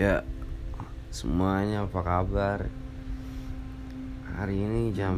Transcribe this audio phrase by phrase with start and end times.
[0.00, 0.24] Ya
[1.12, 2.72] semuanya apa kabar?
[4.32, 5.12] Hari ini jam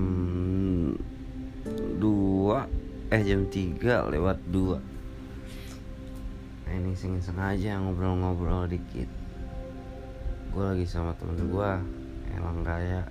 [1.63, 2.03] 2
[3.15, 3.79] Eh jam 3
[4.11, 9.07] lewat 2 Nah ini iseng-iseng aja ngobrol-ngobrol dikit.
[10.51, 11.71] Gue lagi sama temen gue
[12.35, 13.07] Elang Kaya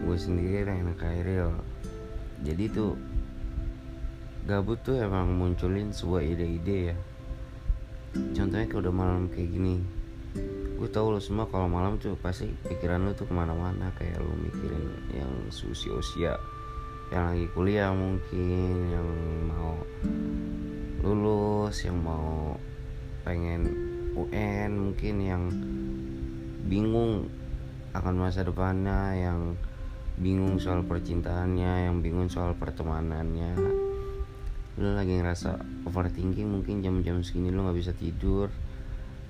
[0.00, 1.60] Gue sendiri Rena Kairil.
[2.40, 2.96] Jadi tuh
[4.48, 6.96] Gabut tuh emang munculin sebuah ide-ide ya.
[8.32, 9.99] Contohnya kalau udah malam kayak gini
[10.80, 13.92] gue tau lo semua kalau malam tuh pasti pikiran lo tuh ke mana-mana.
[14.00, 16.32] Kayak lo mikirin yang usia usia
[17.10, 19.08] yang lagi kuliah mungkin yang
[19.50, 19.76] mau
[21.02, 22.54] lulus yang mau
[23.26, 23.66] pengen
[24.14, 25.42] UN mungkin yang
[26.70, 27.26] bingung
[27.90, 29.58] akan masa depannya yang
[30.20, 33.58] bingung soal percintaannya yang bingung soal pertemanannya.
[34.78, 38.48] Lo lagi ngerasa overthinking mungkin jam-jam segini lo nggak bisa tidur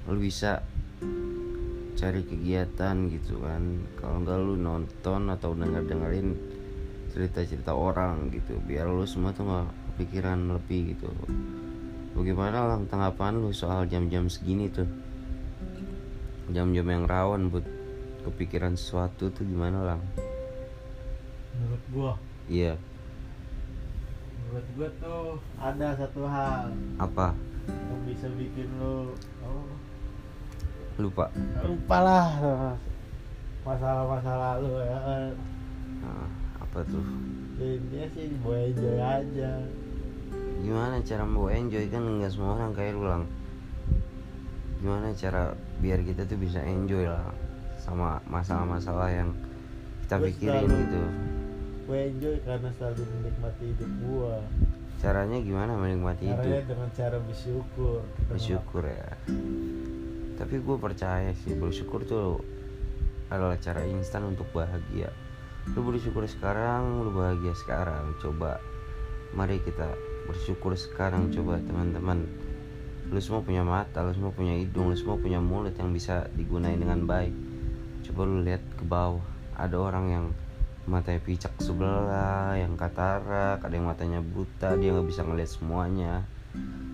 [0.08, 0.64] lo bisa
[2.00, 3.62] cari kegiatan gitu kan.
[4.00, 6.28] Kalau enggak lu nonton atau denger dengerin
[7.10, 11.12] cerita-cerita orang gitu biar lu semua tuh nggak kepikiran lebih gitu.
[12.16, 14.88] Bagaimana lang tanggapan lu soal jam-jam segini tuh?
[16.50, 17.68] Jam-jam yang rawan buat
[18.24, 20.00] kepikiran sesuatu tuh gimana lang?
[21.54, 22.12] Menurut gua.
[22.48, 22.80] Iya.
[24.48, 25.24] Menurut gua tuh
[25.60, 26.72] ada satu hal.
[26.96, 27.36] Apa?
[27.68, 29.14] Yang bisa bikin lo
[29.46, 29.68] oh,
[31.00, 31.26] lupa.
[31.64, 32.28] Lupa lah
[33.60, 34.98] masalah-masalah lu ya
[36.00, 36.26] nah,
[36.58, 37.04] apa tuh?
[37.60, 39.52] Intinya sih mau enjoy aja.
[40.60, 41.84] Gimana cara mau enjoy?
[41.92, 43.24] Kan nggak semua orang kayak lu lang.
[44.80, 45.52] Gimana cara
[45.84, 47.20] biar kita tuh bisa enjoy lah
[47.76, 49.28] sama masalah-masalah yang
[50.04, 51.02] kita Gua pikirin selalu- gitu.
[51.90, 54.36] gue enjoy karena selalu menikmati hidup gua.
[55.00, 58.00] Caranya gimana menikmati caranya itu dengan cara bersyukur.
[58.30, 59.10] Bersyukur ya
[60.41, 62.41] tapi gue percaya sih bersyukur tuh
[63.28, 65.12] adalah cara instan untuk bahagia.
[65.77, 68.17] Lu bersyukur sekarang lu bahagia sekarang.
[68.17, 68.56] Coba
[69.36, 69.92] mari kita
[70.24, 71.28] bersyukur sekarang.
[71.28, 72.24] Coba teman-teman.
[73.12, 76.80] Lu semua punya mata lu semua punya hidung lu semua punya mulut yang bisa digunain
[76.80, 77.36] dengan baik.
[78.08, 79.20] Coba lu lihat ke bawah.
[79.61, 80.27] Ada orang yang
[80.89, 86.24] matanya picak sebelah yang katarak ada yang matanya buta dia nggak bisa ngeliat semuanya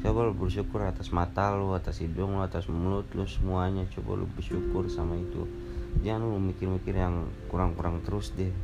[0.06, 3.82] coba lu bersyukur atas mata lu atas hidung lu atas mulut lu semuanya.
[3.90, 5.50] Coba lu bersyukur sama itu.
[6.06, 8.54] Jangan lu mikir-mikir yang kurang-kurang terus deh.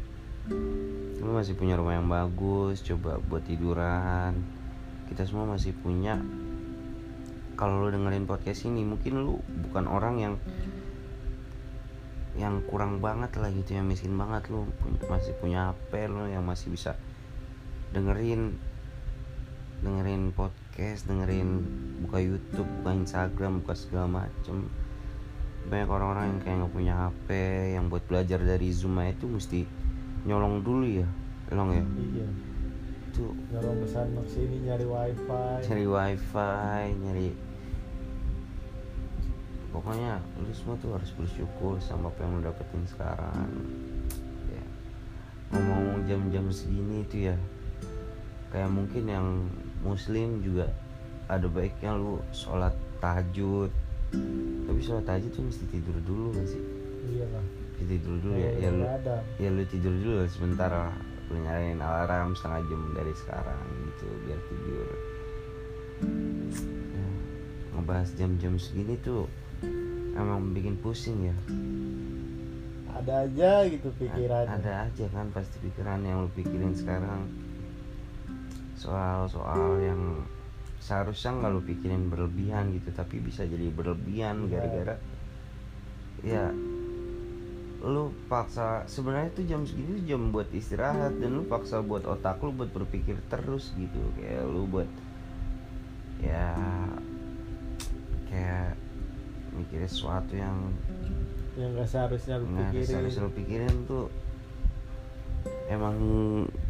[1.18, 4.38] Lu masih punya rumah yang bagus coba buat tiduran.
[5.10, 6.22] Kita semua masih punya
[7.58, 10.34] kalau lu dengerin podcast ini mungkin lu bukan orang yang
[12.38, 14.46] yang kurang banget lah gitu yang miskin banget.
[14.46, 14.70] Lu
[15.10, 16.94] masih punya HP lu yang masih bisa
[17.90, 18.54] dengerin
[19.82, 21.48] dengerin podcast dengerin
[22.06, 24.66] buka YouTube buka Instagram buka segala macem.
[25.68, 27.28] Banyak orang-orang yang kayak nggak punya HP
[27.78, 29.60] yang buat belajar dari Zoom aja itu mesti
[30.26, 31.06] nyolong dulu ya
[31.52, 31.84] nyolong ya?
[31.84, 32.28] Iya.
[33.12, 35.44] Itu nyolong pesan sini nyari wifi.
[35.68, 37.28] Cari wifi nyari
[39.72, 43.48] pokoknya lu semua tuh harus bersyukur sama apa yang lu dapetin sekarang.
[44.52, 44.64] Ya.
[45.52, 47.36] Ngomong jam-jam segini itu ya
[48.52, 49.26] kayak mungkin yang
[49.82, 50.70] muslim juga
[51.26, 53.70] ada baiknya lu sholat tahajud.
[54.66, 56.62] Tapi sholat tahajud tuh mesti tidur dulu gak sih?
[57.02, 57.44] Iya lah
[57.74, 58.50] Mesti tidur dulu ya.
[58.58, 59.16] Ya lu ada.
[59.40, 60.70] ya lu tidur dulu lah sebentar.
[60.70, 60.94] Lah
[61.32, 64.88] lu nyalain alarm setengah jam dari sekarang gitu biar tidur.
[66.92, 67.06] Ya,
[67.72, 69.24] ngebahas jam-jam segini tuh
[70.12, 71.36] emang bikin pusing ya.
[72.92, 77.26] Ada aja gitu pikiran ada aja kan pasti pikiran yang lu pikirin sekarang
[78.82, 80.26] soal-soal yang
[80.78, 84.50] seharusnya nggak lu pikirin berlebihan gitu tapi bisa jadi berlebihan Iya.
[84.50, 84.94] gara-gara
[86.22, 86.44] ya
[87.82, 92.38] lu paksa sebenarnya tuh jam segini tuh jam buat istirahat dan lu paksa buat otak
[92.38, 94.86] lu buat berpikir terus gitu kayak lu buat
[96.18, 96.54] ya
[98.26, 98.78] kayak
[99.52, 100.56] mikirin sesuatu yang
[101.54, 104.06] yang gak seharusnya lu pikirin harus lu pikirin tuh
[105.66, 105.96] emang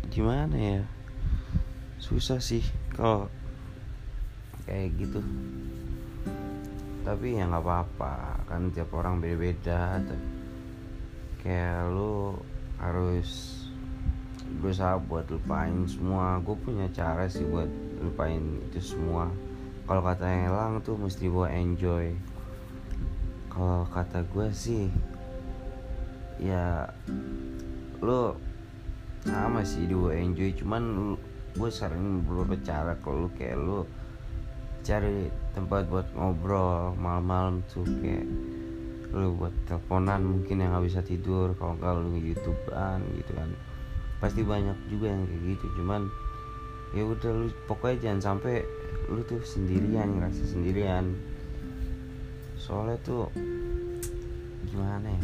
[0.09, 0.83] gimana ya
[2.03, 2.67] susah sih
[2.99, 3.31] kalau
[4.67, 5.23] kayak gitu.
[7.07, 10.03] Tapi ya nggak apa-apa kan tiap orang beda-beda
[11.43, 12.35] kayak lu
[12.83, 13.63] harus
[14.59, 16.43] berusaha buat lupain semua.
[16.43, 17.71] Gue punya cara sih buat
[18.03, 19.31] lupain itu semua.
[19.87, 22.15] Kalau kata Elang tuh mesti gue enjoy.
[23.47, 24.91] Kalau kata gue sih
[26.43, 26.87] ya
[28.03, 28.35] lu
[29.23, 30.51] sama sih gue enjoy.
[30.55, 31.15] Cuman
[31.53, 33.85] gue sering beberapa cara kalau lu kayak lu
[34.83, 38.25] cari tempat buat ngobrol malam-malam tuh kayak
[39.13, 43.51] lu buat teleponan mungkin yang nggak bisa tidur kalau nggak lu youtubean gitu kan.
[44.19, 46.09] Pasti banyak juga yang kayak gitu cuman
[46.97, 48.65] ya udah lu pokoknya jangan sampai
[49.13, 51.13] lu tuh sendirian ngerasa sendirian.
[52.57, 53.29] Soalnya tuh
[54.73, 55.23] gimana ya?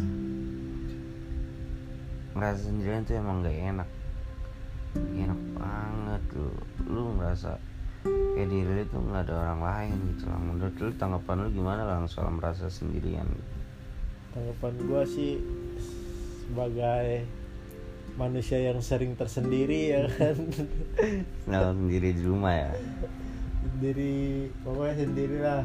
[2.37, 3.89] Ngerasa sendirian tuh emang gak enak
[4.97, 6.49] enak banget lu.
[6.89, 7.59] Lu ngerasa
[8.07, 10.39] kayak diri lu tuh nggak ada orang lain gitu lah.
[10.39, 13.27] Menurut lu tanggapan lu gimana lah soal merasa sendirian?
[14.33, 15.37] Tanggapan gua sih
[16.47, 17.27] sebagai
[18.17, 20.35] manusia yang sering tersendiri ya kan?
[21.47, 22.71] Nggak sendiri di rumah ya?
[23.63, 24.13] Sendiri
[24.65, 25.63] pokoknya sendiri lah.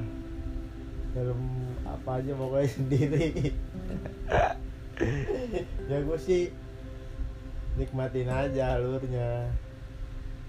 [1.14, 1.40] Dalam
[1.82, 3.26] apa aja pokoknya sendiri.
[5.90, 6.54] Ya gue sih
[7.74, 9.50] nikmatin aja alurnya.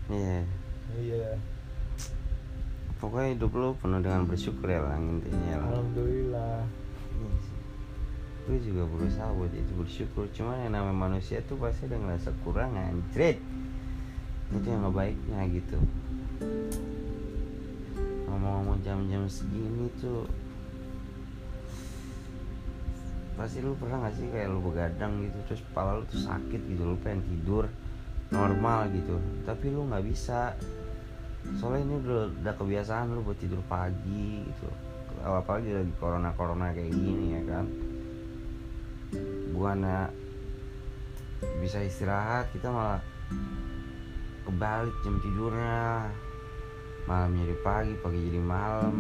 [0.10, 0.40] Iya.
[0.96, 1.28] Iya.
[3.02, 5.70] Pokoknya hidup lu penuh dengan bersyukur ya lah intinya lah.
[5.76, 6.62] Alhamdulillah.
[7.16, 7.56] Iya
[8.46, 12.78] gue juga berusaha buat itu bersyukur cuman yang namanya manusia tuh pasti ada ngerasa kurang
[12.78, 13.42] anjrit.
[14.54, 15.82] Itu yang baiknya gitu.
[18.30, 20.30] Ngomong-ngomong jam-jam segini tuh
[23.36, 26.84] pasti lu pernah gak sih kayak lu begadang gitu terus kepala lu tuh sakit gitu
[26.88, 27.68] lu pengen tidur
[28.34, 30.56] normal gitu tapi lu nggak bisa.
[31.62, 34.70] Soalnya ini udah, udah kebiasaan lu buat tidur pagi gitu.
[35.22, 37.66] Apalagi lagi corona corona kayak gini ya kan?
[39.54, 40.10] Bukannya
[41.62, 43.02] bisa istirahat kita malah
[44.50, 46.10] kebalik jam tidurnya.
[47.06, 48.96] Malam jadi pagi pagi jadi malam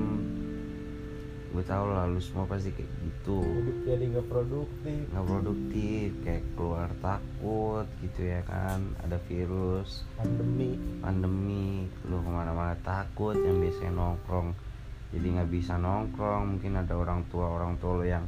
[1.55, 3.39] gue tau lah lu semua pasti kayak gitu.
[3.39, 5.01] Hidup jadi nggak produktif.
[5.07, 10.03] Nggak produktif kayak keluar takut gitu ya kan ada virus.
[10.19, 10.75] Pandemi.
[10.99, 14.51] Pandemi lu ke mana-mana takut yang biasanya nongkrong
[15.15, 16.59] jadi nggak bisa nongkrong.
[16.59, 18.27] Mungkin ada orang tua orang tua lu yang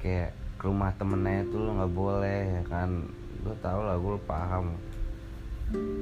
[0.00, 3.04] kayak ke rumah temennya itu lu nggak boleh ya kan.
[3.44, 4.80] Gue tau lah gue paham.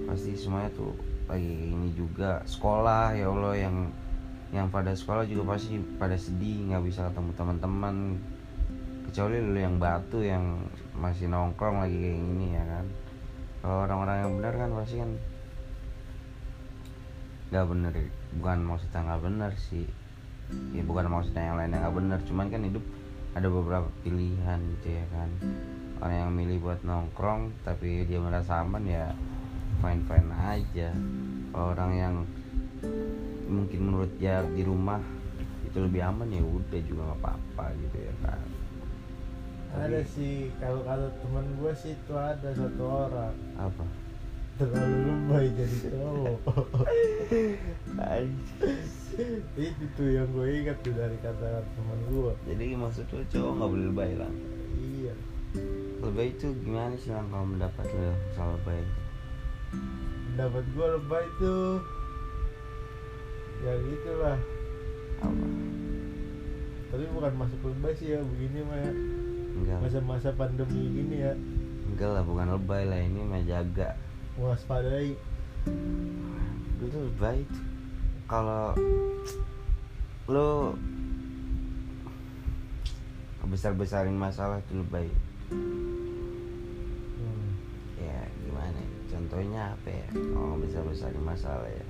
[0.07, 0.95] Pasti semuanya tuh
[1.27, 2.47] lagi ini juga.
[2.47, 3.91] Sekolah ya allah yang
[4.55, 8.23] yang pada sekolah juga pasti pada sedih nggak bisa ketemu teman-teman.
[9.11, 12.87] Kecuali lu yang batu yang masih nongkrong lagi kayak gini ya kan?
[13.59, 15.11] Kalau orang-orang yang benar kan pasti kan
[17.51, 17.93] nggak bener.
[18.39, 19.87] Bukan maksudnya nggak bener sih.
[20.71, 22.19] Ya bukan maksudnya yang lainnya nggak bener.
[22.23, 22.85] Cuman kan hidup
[23.35, 25.31] ada beberapa pilihan gitu ya kan?
[25.99, 29.11] Orang yang milih buat nongkrong tapi dia merasa aman ya
[29.83, 30.95] fine fine aja.
[31.50, 32.15] Kalau orang yang
[33.46, 35.00] mungkin menurut dia di rumah
[35.64, 38.41] itu lebih aman ya udah juga nggak apa-apa gitu ya kan
[39.75, 43.35] ada sih kalau kata teman gue sih itu ada satu orang.
[43.58, 43.82] Apa?
[44.55, 46.38] Terlalu lebay jadi cowok.
[49.58, 53.70] Itu tuh yang gue ingat tuh dari kata teman gue jadi maksud lu cowok nggak
[53.70, 54.32] boleh lebay lah
[54.79, 55.14] iya.
[56.02, 58.82] Lebay itu gimana sih kalau mendapat lo soal lebay?
[60.35, 61.79] Dapat gue lebay tuh
[63.62, 64.39] ya gitulah.
[65.23, 65.47] Apa?
[66.95, 68.93] Tapi bukan masuk lebay sih ya begini mah ya.
[69.55, 69.79] Enggak.
[69.83, 71.35] Masa-masa pandemi gini ya.
[71.91, 73.95] Enggak lah bukan lebay lah ini mah jaga.
[74.39, 75.15] Waspadai.
[76.83, 77.43] Itu lebay.
[77.47, 77.61] Itu
[78.25, 78.73] kalau
[80.31, 80.75] lo
[83.45, 85.07] besar besarin masalah itu lebay.
[87.21, 87.52] Hmm.
[88.00, 88.90] ya gimana ya?
[89.12, 90.09] contohnya apa ya?
[90.14, 91.85] Kalau besar besarin masalah ya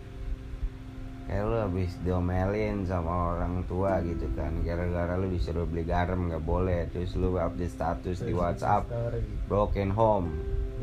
[1.25, 4.53] kayak lu habis diomelin sama orang tua gitu kan.
[4.61, 6.89] Gara-gara lu disuruh beli garam nggak boleh.
[6.93, 8.85] Terus lu update status di Terus WhatsApp.
[8.89, 9.23] story.
[9.49, 10.29] Broken home.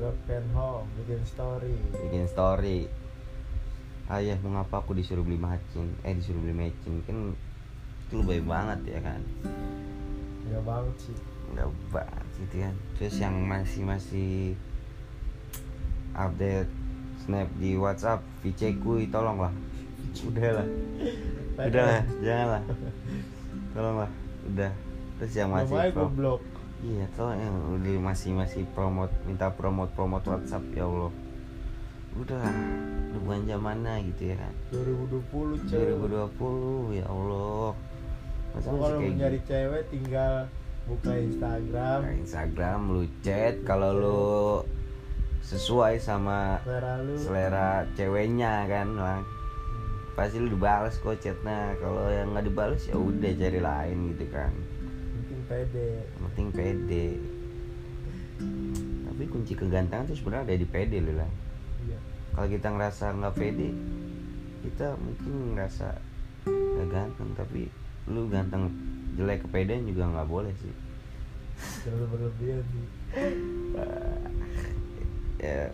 [0.02, 1.74] Broken home bikin story.
[1.94, 2.80] Bikin story.
[4.12, 5.94] Ayah mengapa aku disuruh beli macin?
[6.04, 7.18] Eh disuruh beli macin kan
[8.12, 9.22] itu lebay banget ya kan?
[10.52, 11.18] Ya banget sih.
[11.56, 12.76] Nggak banget gitu kan?
[13.00, 14.32] Terus yang masih masih
[16.12, 16.68] update
[17.24, 19.08] snap di WhatsApp VC kui
[20.12, 20.68] tolong lah
[21.62, 22.62] udah lah udah.
[23.72, 24.72] Lah lah lah
[25.22, 26.42] terus yang masih pro- blok
[26.82, 31.14] iya tolong yang udah masih masih promote minta promote promote WhatsApp ya Allah.
[32.18, 32.56] Udah lah
[33.22, 34.36] bukan zamannya gitu ya.
[34.42, 35.84] kan 2020 cuy
[36.92, 37.70] 2020 ya Allah.
[38.52, 39.48] Masa kalau mau nyari gitu?
[39.48, 40.34] cewek tinggal
[40.90, 42.00] buka Instagram.
[42.04, 43.54] Nah, Instagram lu chat.
[43.64, 44.24] Kalau lu
[45.42, 47.14] sesuai sama selera lu.
[47.16, 48.88] selera ceweknya kan?
[48.92, 49.24] Hmm.
[50.22, 54.54] Pasti lu dibalas kok chatnya kalau yang nggak dibalas ya udah cari lain gitu kan.
[55.18, 55.90] Penting pede.
[56.22, 57.08] Penting pede.
[59.10, 61.32] Tapi kunci kegantengan tuh sebenarnya ada di pede lu lah.
[61.90, 61.98] Iya.
[62.38, 63.70] Kalau kita ngerasa nggak pede
[64.62, 65.88] kita mungkin ngerasa
[66.46, 67.30] nggak ganteng.
[67.34, 67.62] Tapi
[68.06, 68.70] lu ganteng
[69.18, 70.76] jelek kepedean juga nggak boleh sih.
[71.82, 72.86] Terlalu berlebihan sih.
[75.42, 75.74] Ya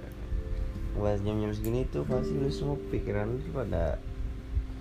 [0.96, 4.00] pas jam-jam segini tuh pasti lu semua pikiran lu pada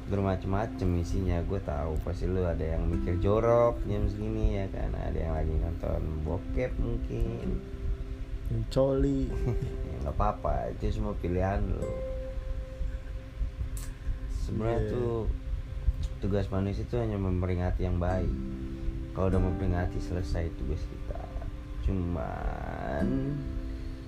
[0.07, 1.43] bermacam-macam isinya.
[1.43, 4.95] Gue tahu pasti lu ada yang mikir jorok jam segini ya kan?
[4.95, 7.49] Ada yang lagi nonton bokep mungkin.
[8.51, 9.23] Yang coli.
[9.87, 11.91] Ya nggak apa-apa itu semua pilihan lu.
[14.47, 14.91] Sebenarnya Iya.
[14.95, 15.15] tuh
[16.23, 18.31] tugas manusia itu hanya memperingati yang baik.
[19.11, 21.23] Kalau udah memperingati selesai tugas kita.
[21.83, 23.35] Cuman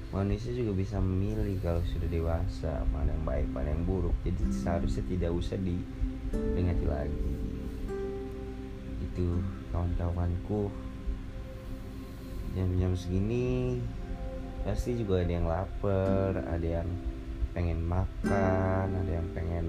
[0.09, 4.17] manusia juga bisa memilih kalau sudah dewasa mana yang baik mana yang buruk.
[4.25, 7.33] Jadi seharusnya tidak usah diperingati lagi.
[9.05, 10.73] Itu kawan-kawanku.
[12.57, 13.79] Jam-jam segini
[14.65, 16.89] pasti juga ada yang lapar ada yang
[17.57, 19.67] pengen makan ada yang pengen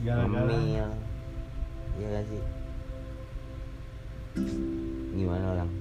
[0.00, 0.90] ngemil.
[2.00, 2.42] Iya gak sih?
[5.12, 5.79] Gimana lang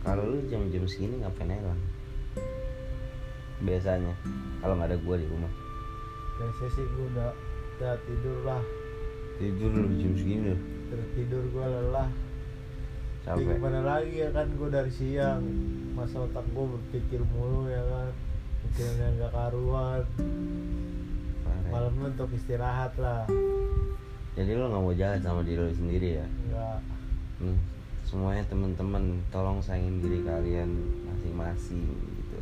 [0.00, 1.80] kalau lu jam-jam segini ngapain aja lang
[3.60, 4.14] biasanya
[4.64, 5.52] kalau nggak ada gua di rumah.
[6.40, 7.30] Biasanya sih gue udah
[7.76, 8.62] udah tidur lah.
[9.36, 10.58] Tidur lu jam segini lu?
[10.88, 12.08] Tertidur gue lelah.
[13.20, 13.60] Capek.
[13.60, 15.44] Gimana lagi ya kan gue dari siang?
[15.92, 18.12] Masa otak gue berpikir mulu ya kan?
[18.64, 20.02] Mikirin yang gak karuan.
[21.68, 23.28] Malam untuk istirahat lah.
[24.36, 26.26] Jadi lu nggak mau jalan sama diri lu sendiri ya?
[26.48, 26.78] Nggak.
[27.44, 27.79] Nih
[28.10, 30.66] semuanya teman-teman tolong sayangin diri kalian
[31.06, 31.86] masing-masing
[32.18, 32.38] gitu.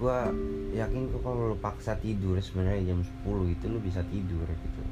[0.00, 0.32] Gua
[0.72, 4.82] yakin kok kalau lu paksa tidur sebenarnya jam 10 itu lu bisa tidur gitu.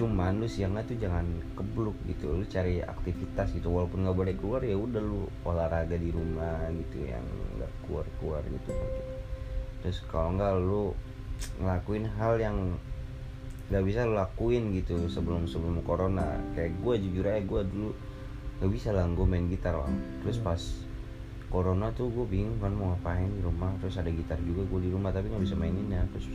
[0.00, 2.32] Cuman lu siangnya tuh jangan kebluk gitu.
[2.32, 3.68] Lu cari aktivitas gitu.
[3.68, 7.24] Walaupun nggak boleh keluar ya udah lu olahraga di rumah gitu yang
[7.60, 8.72] nggak keluar keluar gitu.
[9.84, 10.96] Terus kalau nggak lu
[11.60, 12.56] ngelakuin hal yang
[13.70, 16.26] nggak bisa lu lakuin gitu sebelum sebelum corona.
[16.58, 17.90] Kayak gue jujur aja gue dulu
[18.58, 19.90] nggak bisa lah gue main gitar lah.
[20.26, 20.46] Terus Hmm.
[20.50, 20.62] pas
[21.50, 23.70] corona tuh gue bingung kan mau ngapain di rumah.
[23.78, 26.26] Terus ada gitar juga gue di rumah tapi nggak bisa mainin ya terus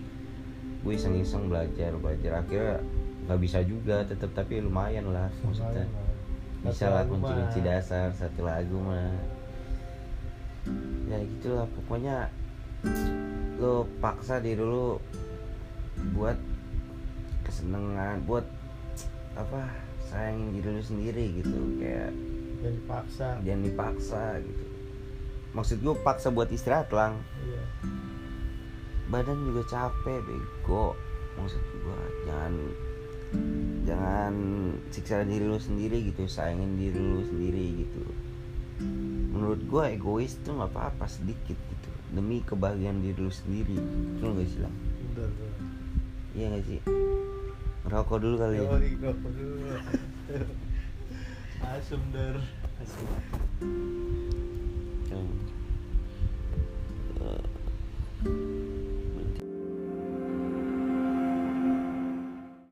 [0.81, 2.39] gue iseng-iseng belajar belajar.
[2.39, 2.79] Akhirnya
[3.27, 5.85] nggak bisa juga tetap tapi lumayan lah maksudnya.
[6.65, 9.11] bisa lah kunci-kunci dasar satu lagu mah.
[11.05, 12.31] Ya gitulah pokoknya
[13.61, 14.97] lo paksa diri lo
[16.17, 16.33] buat
[17.55, 18.43] kesenangan buat
[19.39, 19.63] apa
[20.12, 22.12] sayangin diri lo sendiri gitu kayak
[22.59, 23.27] dan dipaksa.
[23.47, 24.65] Jangan dipaksa gitu.
[25.55, 27.15] Maksud gue paksa buat istirahat lang.
[27.47, 27.63] Iya.
[29.07, 31.00] Badan juga capek bego.
[31.39, 32.53] Maksud gue jangan
[33.88, 34.33] jangan
[34.91, 38.03] siksa diri lu sendiri gitu sayangin diri lu sendiri gitu.
[39.31, 41.89] Menurut gue egois tuh nggak apa-apa sedikit gitu.
[42.12, 43.79] Demi kebahagiaan diri lu sendiri.
[44.19, 44.75] Itu nggak sih Lang?
[46.35, 46.79] iya nggak sih
[47.85, 48.65] Rokok dulu kali ya.
[48.65, 49.55] Rokok dulu.
[51.75, 52.35] Asum der.
[52.81, 54.04] Asum.